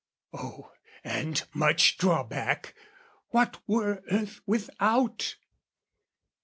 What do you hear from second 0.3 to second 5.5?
Oh, and much drawback! what were earth without?